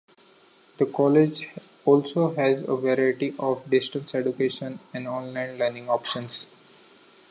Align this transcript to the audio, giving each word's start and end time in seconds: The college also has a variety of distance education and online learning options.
The 0.79 0.87
college 0.87 1.47
also 1.85 2.33
has 2.33 2.63
a 2.63 2.75
variety 2.75 3.35
of 3.37 3.69
distance 3.69 4.15
education 4.15 4.79
and 4.95 5.07
online 5.07 5.59
learning 5.59 5.89
options. 5.91 6.47